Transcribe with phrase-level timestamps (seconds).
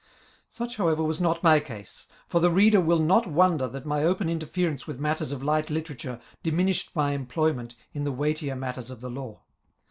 [0.49, 4.31] Such, however, was not my case; for the reader will not wonder that my open
[4.31, 9.11] interference with matters of light literature diminished my employment in the weightier matters of the
[9.11, 9.41] law.